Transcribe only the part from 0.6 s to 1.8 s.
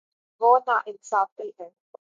نا انصافی ہے